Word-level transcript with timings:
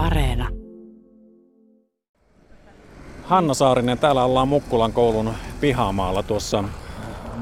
Areena. 0.00 0.48
Hanna 3.24 3.54
Saarinen, 3.54 3.98
täällä 3.98 4.24
ollaan 4.24 4.48
Mukkulan 4.48 4.92
koulun 4.92 5.34
pihamaalla 5.60 6.22
tuossa 6.22 6.64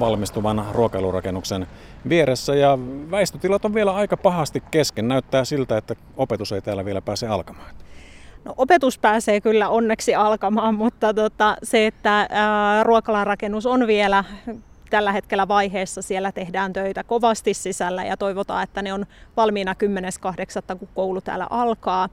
valmistuvan 0.00 0.64
ruokailurakennuksen 0.72 1.66
vieressä 2.08 2.54
ja 2.54 2.78
väistötilat 3.10 3.64
on 3.64 3.74
vielä 3.74 3.94
aika 3.94 4.16
pahasti 4.16 4.62
kesken. 4.70 5.08
Näyttää 5.08 5.44
siltä, 5.44 5.76
että 5.76 5.94
opetus 6.16 6.52
ei 6.52 6.60
täällä 6.60 6.84
vielä 6.84 7.02
pääse 7.02 7.26
alkamaan. 7.28 7.74
No, 8.44 8.54
opetus 8.56 8.98
pääsee 8.98 9.40
kyllä 9.40 9.68
onneksi 9.68 10.14
alkamaan, 10.14 10.74
mutta 10.74 11.14
tota, 11.14 11.56
se, 11.62 11.86
että 11.86 12.26
ää, 12.30 12.82
ruokalan 12.82 13.26
rakennus 13.26 13.66
on 13.66 13.86
vielä 13.86 14.24
tällä 14.90 15.12
hetkellä 15.12 15.48
vaiheessa. 15.48 16.02
Siellä 16.02 16.32
tehdään 16.32 16.72
töitä 16.72 17.04
kovasti 17.04 17.54
sisällä 17.54 18.04
ja 18.04 18.16
toivotaan, 18.16 18.62
että 18.62 18.82
ne 18.82 18.92
on 18.92 19.06
valmiina 19.36 19.74
10.8. 20.70 20.78
kun 20.78 20.88
koulu 20.94 21.20
täällä 21.20 21.46
alkaa. 21.50 22.08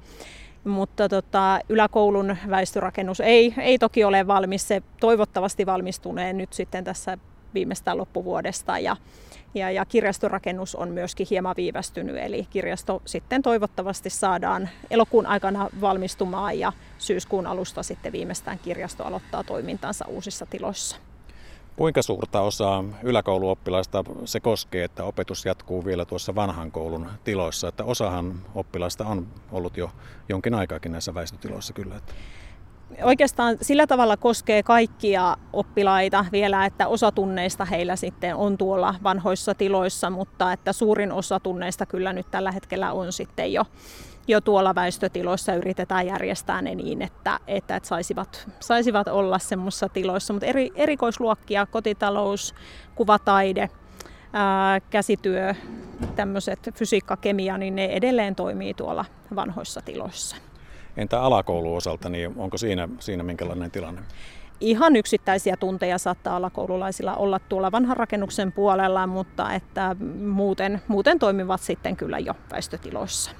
Mutta 0.63 1.09
tota, 1.09 1.59
yläkoulun 1.69 2.37
väistörakennus 2.49 3.19
ei, 3.19 3.53
ei 3.57 3.79
toki 3.79 4.03
ole 4.03 4.27
valmis. 4.27 4.67
Se 4.67 4.81
toivottavasti 4.99 5.65
valmistunee 5.65 6.33
nyt 6.33 6.53
sitten 6.53 6.83
tässä 6.83 7.17
viimeistään 7.53 7.97
loppuvuodesta. 7.97 8.79
Ja, 8.79 8.95
ja, 9.55 9.71
ja 9.71 9.85
kirjastorakennus 9.85 10.75
on 10.75 10.89
myöskin 10.89 11.27
hieman 11.29 11.55
viivästynyt, 11.57 12.17
eli 12.17 12.47
kirjasto 12.49 13.01
sitten 13.05 13.41
toivottavasti 13.41 14.09
saadaan 14.09 14.69
elokuun 14.89 15.25
aikana 15.25 15.69
valmistumaan 15.81 16.59
ja 16.59 16.73
syyskuun 16.97 17.47
alusta 17.47 17.83
sitten 17.83 18.11
viimeistään 18.11 18.59
kirjasto 18.59 19.03
aloittaa 19.03 19.43
toimintansa 19.43 20.05
uusissa 20.07 20.45
tiloissa. 20.45 21.14
Kuinka 21.75 22.01
suurta 22.01 22.41
osaa 22.41 22.83
yläkouluoppilaista 23.03 24.03
se 24.25 24.39
koskee, 24.39 24.83
että 24.83 25.03
opetus 25.03 25.45
jatkuu 25.45 25.85
vielä 25.85 26.05
tuossa 26.05 26.35
vanhan 26.35 26.71
koulun 26.71 27.09
tiloissa? 27.23 27.67
Että 27.67 27.83
osahan 27.83 28.35
oppilaista 28.55 29.05
on 29.05 29.27
ollut 29.51 29.77
jo 29.77 29.91
jonkin 30.29 30.53
aikaakin 30.53 30.91
näissä 30.91 31.13
väistötiloissa 31.13 31.73
kyllä. 31.73 31.95
Että 31.95 32.13
oikeastaan 33.03 33.57
sillä 33.61 33.87
tavalla 33.87 34.17
koskee 34.17 34.63
kaikkia 34.63 35.37
oppilaita 35.53 36.25
vielä, 36.31 36.65
että 36.65 36.87
osa 36.87 37.11
tunneista 37.11 37.65
heillä 37.65 37.95
sitten 37.95 38.35
on 38.35 38.57
tuolla 38.57 38.95
vanhoissa 39.03 39.55
tiloissa, 39.55 40.09
mutta 40.09 40.53
että 40.53 40.73
suurin 40.73 41.11
osa 41.11 41.39
tunneista 41.39 41.85
kyllä 41.85 42.13
nyt 42.13 42.31
tällä 42.31 42.51
hetkellä 42.51 42.91
on 42.91 43.13
sitten 43.13 43.53
jo, 43.53 43.65
jo 44.27 44.41
tuolla 44.41 44.75
väistötiloissa 44.75 45.53
yritetään 45.53 46.07
järjestää 46.07 46.61
ne 46.61 46.75
niin, 46.75 47.01
että, 47.01 47.39
että, 47.47 47.75
että 47.75 47.89
saisivat, 47.89 48.49
saisivat 48.59 49.07
olla 49.07 49.39
semmoisissa 49.39 49.89
tiloissa. 49.89 50.33
Mutta 50.33 50.45
eri, 50.45 50.71
erikoisluokkia, 50.75 51.65
kotitalous, 51.65 52.55
kuvataide, 52.95 53.69
ää, 54.33 54.79
käsityö, 54.79 55.53
tämmöiset 56.15 56.59
fysiikka, 56.75 57.17
kemia, 57.17 57.57
niin 57.57 57.75
ne 57.75 57.85
edelleen 57.85 58.35
toimii 58.35 58.73
tuolla 58.73 59.05
vanhoissa 59.35 59.81
tiloissa. 59.81 60.35
Entä 60.97 61.21
alakoulun 61.21 61.77
osalta, 61.77 62.09
niin 62.09 62.33
onko 62.37 62.57
siinä, 62.57 62.89
siinä 62.99 63.23
minkälainen 63.23 63.71
tilanne? 63.71 64.01
Ihan 64.59 64.95
yksittäisiä 64.95 65.57
tunteja 65.57 65.97
saattaa 65.97 66.35
alakoululaisilla 66.35 67.15
olla 67.15 67.39
tuolla 67.39 67.71
vanhan 67.71 67.97
rakennuksen 67.97 68.51
puolella, 68.51 69.07
mutta 69.07 69.53
että 69.53 69.95
muuten, 70.25 70.81
muuten 70.87 71.19
toimivat 71.19 71.61
sitten 71.61 71.95
kyllä 71.95 72.19
jo 72.19 72.33
väistötiloissa. 72.51 73.31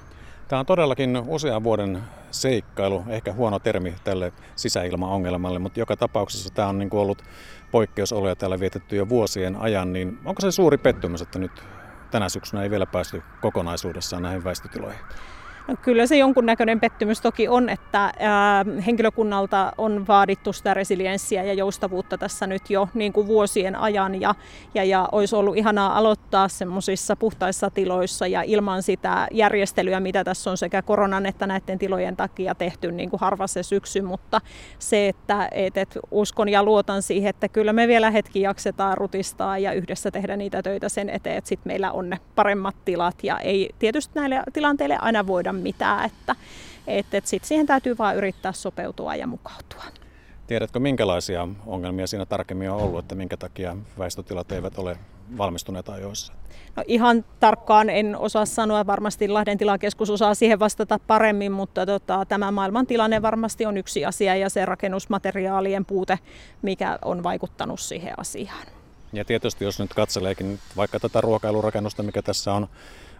Tämä 0.48 0.60
on 0.60 0.66
todellakin 0.66 1.22
usean 1.26 1.64
vuoden 1.64 2.02
seikkailu, 2.30 3.04
ehkä 3.08 3.32
huono 3.32 3.58
termi 3.58 3.94
tälle 4.04 4.32
sisäilmaongelmalle, 4.56 5.58
mutta 5.58 5.80
joka 5.80 5.96
tapauksessa 5.96 6.54
tämä 6.54 6.68
on 6.68 6.78
niin 6.78 6.90
kuin 6.90 7.00
ollut 7.00 7.22
poikkeusoloja 7.70 8.36
täällä 8.36 8.60
vietetty 8.60 8.96
jo 8.96 9.08
vuosien 9.08 9.56
ajan, 9.56 9.92
niin 9.92 10.18
onko 10.24 10.40
se 10.40 10.50
suuri 10.50 10.78
pettymys, 10.78 11.22
että 11.22 11.38
nyt 11.38 11.62
tänä 12.10 12.28
syksynä 12.28 12.62
ei 12.62 12.70
vielä 12.70 12.86
päästy 12.86 13.22
kokonaisuudessaan 13.40 14.22
näihin 14.22 14.44
väistötiloihin? 14.44 15.00
No, 15.68 15.74
kyllä 15.82 16.06
se 16.06 16.16
jonkunnäköinen 16.16 16.80
pettymys 16.80 17.20
toki 17.20 17.48
on, 17.48 17.68
että 17.68 18.12
ää, 18.18 18.64
henkilökunnalta 18.86 19.72
on 19.78 20.06
vaadittu 20.06 20.52
sitä 20.52 20.74
resilienssiä 20.74 21.42
ja 21.42 21.52
joustavuutta 21.52 22.18
tässä 22.18 22.46
nyt 22.46 22.70
jo 22.70 22.88
niin 22.94 23.12
kuin 23.12 23.26
vuosien 23.26 23.76
ajan. 23.76 24.20
Ja, 24.20 24.34
ja, 24.74 24.84
ja 24.84 25.08
olisi 25.12 25.36
ollut 25.36 25.56
ihanaa 25.56 25.98
aloittaa 25.98 26.48
semmoisissa 26.48 27.16
puhtaissa 27.16 27.70
tiloissa 27.70 28.26
ja 28.26 28.42
ilman 28.42 28.82
sitä 28.82 29.28
järjestelyä, 29.30 30.00
mitä 30.00 30.24
tässä 30.24 30.50
on 30.50 30.56
sekä 30.56 30.82
koronan 30.82 31.26
että 31.26 31.46
näiden 31.46 31.78
tilojen 31.78 32.16
takia 32.16 32.54
tehty 32.54 32.92
niin 32.92 33.10
kuin 33.10 33.20
harva 33.20 33.46
se 33.46 33.62
syksy, 33.62 34.02
mutta 34.02 34.40
se, 34.78 35.08
että 35.08 35.48
et, 35.50 35.76
et 35.76 35.98
uskon 36.10 36.48
ja 36.48 36.62
luotan 36.62 37.02
siihen, 37.02 37.30
että 37.30 37.48
kyllä 37.48 37.72
me 37.72 37.88
vielä 37.88 38.10
hetki 38.10 38.40
jaksetaan 38.40 38.96
rutistaa 38.96 39.58
ja 39.58 39.72
yhdessä 39.72 40.10
tehdä 40.10 40.36
niitä 40.36 40.62
töitä 40.62 40.88
sen 40.88 41.10
eteen, 41.10 41.36
että 41.36 41.48
sitten 41.48 41.70
meillä 41.70 41.92
on 41.92 42.10
ne 42.10 42.18
paremmat 42.34 42.76
tilat. 42.84 43.14
Ja 43.22 43.38
ei 43.38 43.70
tietysti 43.78 44.12
näille 44.14 44.42
tilanteille 44.52 44.98
aina 45.00 45.26
voida 45.26 45.55
mitään, 45.58 46.06
että 46.06 46.36
et, 46.86 47.14
et 47.14 47.26
sit 47.26 47.44
siihen 47.44 47.66
täytyy 47.66 47.98
vain 47.98 48.16
yrittää 48.16 48.52
sopeutua 48.52 49.14
ja 49.14 49.26
mukautua. 49.26 49.84
Tiedätkö, 50.46 50.78
minkälaisia 50.78 51.48
ongelmia 51.66 52.06
siinä 52.06 52.26
tarkemmin 52.26 52.70
on 52.70 52.80
ollut, 52.80 52.98
että 52.98 53.14
minkä 53.14 53.36
takia 53.36 53.76
väistötilat 53.98 54.52
eivät 54.52 54.78
ole 54.78 54.98
valmistuneet 55.38 55.88
ajoissa? 55.88 56.32
No 56.76 56.84
ihan 56.86 57.24
tarkkaan 57.40 57.90
en 57.90 58.16
osaa 58.18 58.46
sanoa, 58.46 58.86
varmasti 58.86 59.28
Lahden 59.28 59.58
tilakeskus 59.58 60.10
osaa 60.10 60.34
siihen 60.34 60.58
vastata 60.58 60.98
paremmin, 61.06 61.52
mutta 61.52 61.86
tota, 61.86 62.24
tämä 62.28 62.50
maailman 62.50 62.86
tilanne 62.86 63.22
varmasti 63.22 63.66
on 63.66 63.76
yksi 63.76 64.04
asia 64.04 64.36
ja 64.36 64.50
se 64.50 64.64
rakennusmateriaalien 64.64 65.84
puute, 65.84 66.18
mikä 66.62 66.98
on 67.04 67.22
vaikuttanut 67.22 67.80
siihen 67.80 68.14
asiaan. 68.16 68.66
Ja 69.12 69.24
tietysti 69.24 69.64
jos 69.64 69.78
nyt 69.78 69.94
katseleekin 69.94 70.58
vaikka 70.76 71.00
tätä 71.00 71.20
ruokailurakennusta, 71.20 72.02
mikä 72.02 72.22
tässä 72.22 72.52
on 72.52 72.68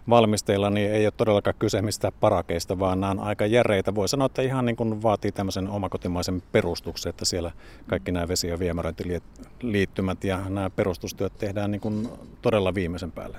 valmisteilla, 0.09 0.69
niin 0.69 0.91
ei 0.91 1.05
ole 1.05 1.13
todellakaan 1.17 1.55
kyse 1.59 1.81
mistään 1.81 2.13
parakeista, 2.19 2.79
vaan 2.79 3.01
nämä 3.01 3.11
on 3.11 3.19
aika 3.19 3.45
järeitä. 3.45 3.95
Voi 3.95 4.09
sanoa, 4.09 4.25
että 4.25 4.41
ihan 4.41 4.65
niin 4.65 4.75
kuin 4.75 5.03
vaatii 5.03 5.31
tämmöisen 5.31 5.69
omakotimaisen 5.69 6.43
perustuksen, 6.51 7.09
että 7.09 7.25
siellä 7.25 7.51
kaikki 7.87 8.11
nämä 8.11 8.27
vesi- 8.27 8.47
ja 8.47 8.59
viemäröintiliittymät 8.59 10.23
ja 10.23 10.49
nämä 10.49 10.69
perustustyöt 10.69 11.37
tehdään 11.37 11.71
niin 11.71 11.81
kuin 11.81 12.09
todella 12.41 12.73
viimeisen 12.73 13.11
päälle. 13.11 13.37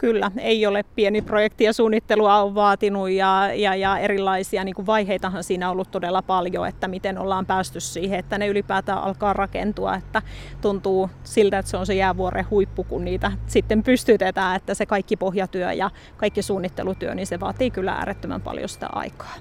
Kyllä, 0.00 0.30
ei 0.38 0.66
ole 0.66 0.82
pieni 0.82 1.22
projekti 1.22 1.64
ja 1.64 1.72
suunnittelua 1.72 2.42
on 2.42 2.54
vaatinut 2.54 3.10
ja, 3.10 3.54
ja, 3.54 3.74
ja 3.74 3.98
erilaisia 3.98 4.64
niin 4.64 4.74
kuin 4.74 4.86
vaiheitahan 4.86 5.44
siinä 5.44 5.68
on 5.68 5.72
ollut 5.72 5.90
todella 5.90 6.22
paljon, 6.22 6.68
että 6.68 6.88
miten 6.88 7.18
ollaan 7.18 7.46
päästy 7.46 7.80
siihen, 7.80 8.18
että 8.18 8.38
ne 8.38 8.46
ylipäätään 8.46 8.98
alkaa 8.98 9.32
rakentua, 9.32 9.94
että 9.94 10.22
tuntuu 10.60 11.10
siltä, 11.24 11.58
että 11.58 11.70
se 11.70 11.76
on 11.76 11.86
se 11.86 11.94
jäävuoren 11.94 12.50
huippu, 12.50 12.84
kun 12.84 13.04
niitä 13.04 13.32
sitten 13.46 13.82
pystytetään, 13.82 14.56
että 14.56 14.74
se 14.74 14.86
kaikki 14.86 15.16
pohjatyö 15.16 15.72
ja 15.72 15.90
kaikki 16.16 16.42
suunnittelutyö, 16.42 17.14
niin 17.14 17.26
se 17.26 17.40
vaatii 17.40 17.70
kyllä 17.70 17.92
äärettömän 17.92 18.42
paljon 18.42 18.68
sitä 18.68 18.88
aikaa. 18.92 19.34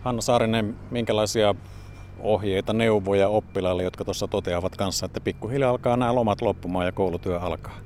Hanna 0.00 0.22
Saarinen, 0.22 0.76
minkälaisia 0.90 1.54
ohjeita, 2.18 2.72
neuvoja 2.72 3.28
oppilaille, 3.28 3.82
jotka 3.82 4.04
tuossa 4.04 4.28
toteavat 4.28 4.76
kanssa, 4.76 5.06
että 5.06 5.20
pikkuhiljaa 5.20 5.70
alkaa 5.70 5.96
nämä 5.96 6.14
lomat 6.14 6.42
loppumaan 6.42 6.86
ja 6.86 6.92
koulutyö 6.92 7.40
alkaa? 7.40 7.84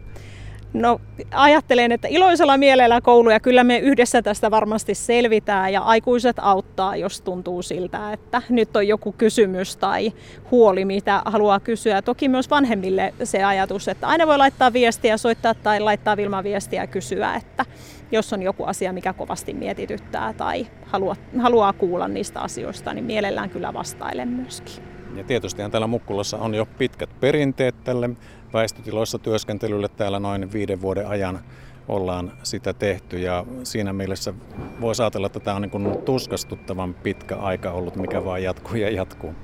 No 0.72 1.00
ajattelen, 1.30 1.92
että 1.92 2.08
iloisella 2.08 2.56
mielellä 2.56 3.00
koulu 3.00 3.30
ja 3.30 3.40
kyllä 3.40 3.64
me 3.64 3.78
yhdessä 3.78 4.22
tästä 4.22 4.50
varmasti 4.50 4.94
selvitään 4.94 5.72
ja 5.72 5.80
aikuiset 5.80 6.36
auttaa, 6.40 6.96
jos 6.96 7.20
tuntuu 7.20 7.62
siltä, 7.62 8.12
että 8.12 8.42
nyt 8.48 8.76
on 8.76 8.88
joku 8.88 9.12
kysymys 9.12 9.76
tai 9.76 10.12
huoli, 10.50 10.84
mitä 10.84 11.22
haluaa 11.24 11.60
kysyä. 11.60 12.02
Toki 12.02 12.28
myös 12.28 12.50
vanhemmille 12.50 13.14
se 13.24 13.44
ajatus, 13.44 13.88
että 13.88 14.06
aina 14.06 14.26
voi 14.26 14.38
laittaa 14.38 14.72
viestiä, 14.72 15.16
soittaa 15.16 15.54
tai 15.54 15.80
laittaa 15.80 16.16
Vilma 16.16 16.42
viestiä 16.42 16.82
ja 16.82 16.86
kysyä, 16.86 17.34
että 17.34 17.64
jos 18.12 18.32
on 18.32 18.42
joku 18.42 18.64
asia, 18.64 18.92
mikä 18.92 19.12
kovasti 19.12 19.54
mietityttää 19.54 20.32
tai 20.32 20.66
haluaa, 20.86 21.16
haluaa 21.38 21.72
kuulla 21.72 22.08
niistä 22.08 22.40
asioista, 22.40 22.94
niin 22.94 23.04
mielellään 23.04 23.50
kyllä 23.50 23.74
vastailen 23.74 24.28
myöskin. 24.28 24.97
Ja 25.16 25.24
tietysti 25.24 25.62
täällä 25.70 25.86
Mukkulassa 25.86 26.38
on 26.38 26.54
jo 26.54 26.66
pitkät 26.78 27.10
perinteet 27.20 27.84
tälle 27.84 28.10
väistötiloissa 28.52 29.18
työskentelylle 29.18 29.88
täällä 29.88 30.20
noin 30.20 30.52
viiden 30.52 30.80
vuoden 30.80 31.08
ajan 31.08 31.40
ollaan 31.88 32.32
sitä 32.42 32.72
tehty 32.72 33.18
ja 33.18 33.44
siinä 33.62 33.92
mielessä 33.92 34.34
voi 34.80 34.94
ajatella, 34.98 35.26
että 35.26 35.40
tämä 35.40 35.56
on 35.56 35.62
niin 35.62 36.02
tuskastuttavan 36.04 36.94
pitkä 36.94 37.36
aika 37.36 37.70
ollut, 37.70 37.96
mikä 37.96 38.24
vaan 38.24 38.42
jatkuu 38.42 38.76
ja 38.76 38.90
jatkuu. 38.90 39.34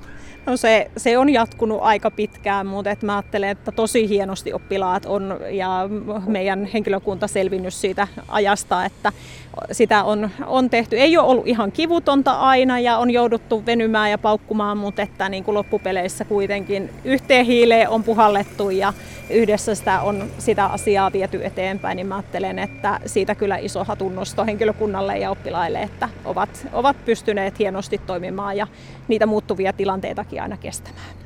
No 0.47 0.57
se, 0.57 0.91
se 0.97 1.19
on 1.19 1.31
jatkunut 1.31 1.79
aika 1.83 2.11
pitkään, 2.11 2.67
mutta 2.67 2.91
et 2.91 3.03
mä 3.03 3.17
ajattelen, 3.17 3.51
että 3.51 3.73
tosi 3.73 4.09
hienosti 4.09 4.53
oppilaat 4.53 5.07
on 5.07 5.39
ja 5.51 5.89
meidän 6.27 6.65
henkilökunta 6.65 7.27
selvinnyt 7.27 7.75
siitä 7.75 8.09
ajasta, 8.29 8.85
että 8.85 9.13
sitä 9.73 10.05
on, 10.05 10.31
on 10.47 10.71
tehty. 10.71 10.99
Ei 10.99 11.17
ole 11.17 11.29
ollut 11.29 11.47
ihan 11.47 11.73
kivutonta 11.73 12.33
aina 12.33 12.79
ja 12.79 12.99
on 12.99 13.11
jouduttu 13.11 13.67
venymään 13.67 14.11
ja 14.11 14.19
paukkumaan, 14.19 14.79
mutta 14.79 15.03
että 15.03 15.29
niin 15.29 15.45
kuin 15.45 15.55
loppupeleissä 15.55 16.25
kuitenkin 16.25 16.91
yhteen 17.05 17.47
hiileen 17.47 17.89
on 17.89 18.03
puhallettu 18.03 18.71
ja 18.71 18.93
yhdessä 19.31 19.75
sitä 19.75 20.01
on 20.01 20.25
sitä 20.39 20.67
asiaa 20.67 21.13
viety 21.13 21.45
eteenpäin, 21.45 21.97
niin 21.97 22.07
mä 22.07 22.17
ajattelen, 22.17 22.59
että 22.59 23.01
siitä 23.07 23.35
kyllä 23.35 23.57
iso 23.57 23.85
hatunnosto 23.85 24.45
henkilökunnalle 24.45 25.19
ja 25.19 25.31
oppilaille, 25.31 25.83
että 25.83 26.09
ovat, 26.25 26.67
ovat 26.73 26.97
pystyneet 27.05 27.59
hienosti 27.59 28.01
toimimaan 28.07 28.57
ja 28.57 28.67
niitä 29.09 29.27
muuttuvia 29.27 29.73
tilanteitakin 29.73 30.34
aina 30.41 30.57
kestämään. 30.57 31.17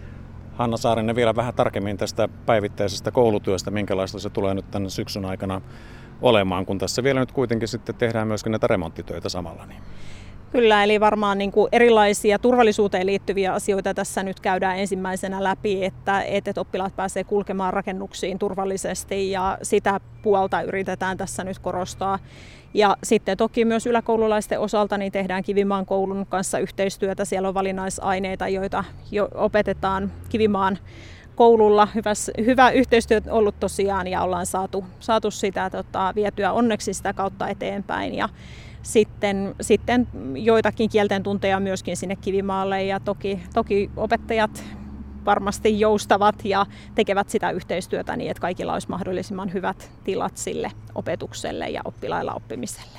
Hanna 0.54 0.76
Saarinen 0.76 1.16
vielä 1.16 1.36
vähän 1.36 1.54
tarkemmin 1.54 1.96
tästä 1.96 2.28
päivittäisestä 2.46 3.10
koulutyöstä, 3.10 3.70
minkälaista 3.70 4.18
se 4.18 4.30
tulee 4.30 4.54
nyt 4.54 4.70
tänne 4.70 4.90
syksyn 4.90 5.24
aikana 5.24 5.60
olemaan, 6.22 6.66
kun 6.66 6.78
tässä 6.78 7.02
vielä 7.02 7.20
nyt 7.20 7.32
kuitenkin 7.32 7.68
sitten 7.68 7.94
tehdään 7.94 8.28
myöskin 8.28 8.50
näitä 8.50 8.66
remonttitöitä 8.66 9.28
samalla. 9.28 9.66
Niin. 9.66 9.82
Kyllä, 10.52 10.84
eli 10.84 11.00
varmaan 11.00 11.38
niin 11.38 11.52
kuin 11.52 11.68
erilaisia 11.72 12.38
turvallisuuteen 12.38 13.06
liittyviä 13.06 13.52
asioita 13.52 13.94
tässä 13.94 14.22
nyt 14.22 14.40
käydään 14.40 14.78
ensimmäisenä 14.78 15.44
läpi, 15.44 15.84
että, 15.84 16.22
että 16.22 16.60
oppilaat 16.60 16.96
pääsee 16.96 17.24
kulkemaan 17.24 17.72
rakennuksiin 17.72 18.38
turvallisesti 18.38 19.30
ja 19.30 19.58
sitä 19.62 20.00
puolta 20.22 20.62
yritetään 20.62 21.16
tässä 21.16 21.44
nyt 21.44 21.58
korostaa. 21.58 22.18
Ja 22.74 22.96
sitten 23.02 23.36
toki 23.36 23.64
myös 23.64 23.86
yläkoululaisten 23.86 24.60
osalta 24.60 24.98
niin 24.98 25.12
tehdään 25.12 25.42
Kivimaan 25.42 25.86
koulun 25.86 26.26
kanssa 26.28 26.58
yhteistyötä. 26.58 27.24
Siellä 27.24 27.48
on 27.48 27.54
valinnaisaineita, 27.54 28.48
joita 28.48 28.84
jo 29.10 29.28
opetetaan 29.34 30.12
Kivimaan 30.28 30.78
koululla. 31.34 31.88
Hyväs, 31.94 32.30
hyvä 32.44 32.70
yhteistyö 32.70 33.20
ollut 33.30 33.60
tosiaan 33.60 34.06
ja 34.06 34.22
ollaan 34.22 34.46
saatu, 34.46 34.84
saatu 35.00 35.30
sitä 35.30 35.70
tota, 35.70 36.12
vietyä 36.14 36.52
onneksi 36.52 36.94
sitä 36.94 37.12
kautta 37.12 37.48
eteenpäin. 37.48 38.14
Ja 38.14 38.28
sitten, 38.82 39.54
sitten 39.60 40.08
joitakin 40.34 40.90
kielten 40.90 41.22
tunteja 41.22 41.60
myöskin 41.60 41.96
sinne 41.96 42.16
Kivimaalle 42.16 42.84
ja 42.84 43.00
toki, 43.00 43.40
toki 43.54 43.90
opettajat 43.96 44.64
varmasti 45.24 45.80
joustavat 45.80 46.44
ja 46.44 46.66
tekevät 46.94 47.28
sitä 47.28 47.50
yhteistyötä 47.50 48.16
niin, 48.16 48.30
että 48.30 48.40
kaikilla 48.40 48.72
olisi 48.72 48.88
mahdollisimman 48.88 49.52
hyvät 49.52 49.90
tilat 50.04 50.36
sille 50.36 50.70
opetukselle 50.94 51.68
ja 51.68 51.80
oppilailla 51.84 52.34
oppimiselle. 52.34 52.98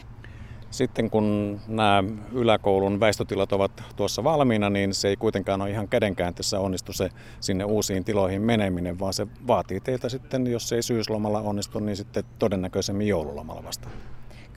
Sitten 0.72 1.10
kun 1.10 1.60
nämä 1.68 2.04
yläkoulun 2.32 3.00
väistötilat 3.00 3.52
ovat 3.52 3.84
tuossa 3.96 4.24
valmiina, 4.24 4.70
niin 4.70 4.94
se 4.94 5.08
ei 5.08 5.16
kuitenkaan 5.16 5.62
ole 5.62 5.70
ihan 5.70 5.88
kädenkääntössä 5.88 6.60
onnistu 6.60 6.94
se 6.94 7.10
sinne 7.40 7.64
uusiin 7.64 8.04
tiloihin 8.04 8.42
meneminen, 8.42 9.00
vaan 9.00 9.14
se 9.14 9.28
vaatii 9.48 9.80
teiltä 9.80 10.10
sitten, 10.10 10.48
jos 10.48 10.72
ei 10.72 10.84
syyslomalla 10.84 11.40
onnistu, 11.40 11.80
niin 11.80 11.98
sitten 11.98 12.24
todennäköisemmin 12.40 13.08
joululomalla 13.08 13.64
vasta. 13.64 13.90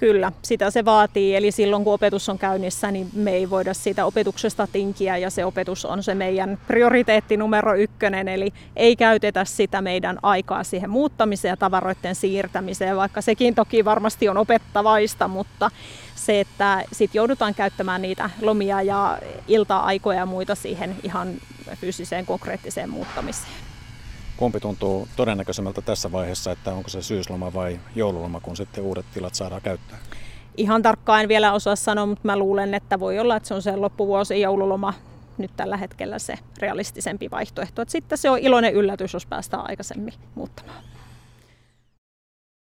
Kyllä, 0.02 0.32
sitä 0.42 0.70
se 0.70 0.84
vaatii. 0.84 1.36
Eli 1.36 1.50
silloin 1.50 1.84
kun 1.84 1.94
opetus 1.94 2.28
on 2.28 2.38
käynnissä, 2.38 2.90
niin 2.90 3.10
me 3.14 3.30
ei 3.30 3.50
voida 3.50 3.74
siitä 3.74 4.04
opetuksesta 4.06 4.68
tinkiä 4.72 5.16
ja 5.16 5.30
se 5.30 5.44
opetus 5.44 5.84
on 5.84 6.02
se 6.02 6.14
meidän 6.14 6.58
prioriteetti 6.66 7.36
numero 7.36 7.74
ykkönen. 7.74 8.28
Eli 8.28 8.52
ei 8.76 8.96
käytetä 8.96 9.44
sitä 9.44 9.80
meidän 9.80 10.18
aikaa 10.22 10.64
siihen 10.64 10.90
muuttamiseen 10.90 11.52
ja 11.52 11.56
tavaroiden 11.56 12.14
siirtämiseen, 12.14 12.96
vaikka 12.96 13.20
sekin 13.20 13.54
toki 13.54 13.84
varmasti 13.84 14.28
on 14.28 14.36
opettavaista, 14.36 15.28
mutta 15.28 15.70
se, 16.14 16.40
että 16.40 16.84
sitten 16.92 17.18
joudutaan 17.18 17.54
käyttämään 17.54 18.02
niitä 18.02 18.30
lomia 18.40 18.82
ja 18.82 19.18
ilta-aikoja 19.48 20.18
ja 20.18 20.26
muita 20.26 20.54
siihen 20.54 20.96
ihan 21.02 21.34
fyysiseen 21.80 22.26
konkreettiseen 22.26 22.90
muuttamiseen. 22.90 23.71
Kumpi 24.42 24.60
tuntuu 24.60 25.08
todennäköisemmältä 25.16 25.80
tässä 25.80 26.12
vaiheessa, 26.12 26.52
että 26.52 26.72
onko 26.72 26.88
se 26.88 27.02
syysloma 27.02 27.54
vai 27.54 27.80
joululoma, 27.96 28.40
kun 28.40 28.56
sitten 28.56 28.84
uudet 28.84 29.06
tilat 29.14 29.34
saadaan 29.34 29.62
käyttää? 29.62 29.98
Ihan 30.56 30.82
tarkkaan 30.82 31.22
en 31.22 31.28
vielä 31.28 31.52
osaa 31.52 31.76
sanoa, 31.76 32.06
mutta 32.06 32.28
mä 32.28 32.36
luulen, 32.36 32.74
että 32.74 33.00
voi 33.00 33.18
olla, 33.18 33.36
että 33.36 33.46
se 33.48 33.54
on 33.54 33.62
se 33.62 33.76
loppuvuosi 33.76 34.40
joululoma 34.40 34.94
nyt 35.38 35.50
tällä 35.56 35.76
hetkellä 35.76 36.18
se 36.18 36.34
realistisempi 36.58 37.30
vaihtoehto. 37.30 37.82
Että 37.82 37.92
sitten 37.92 38.18
se 38.18 38.30
on 38.30 38.38
iloinen 38.38 38.74
yllätys, 38.74 39.12
jos 39.12 39.26
päästään 39.26 39.68
aikaisemmin 39.68 40.14
muuttamaan. 40.34 40.84